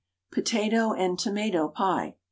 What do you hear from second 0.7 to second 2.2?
AND TOMATO PIE.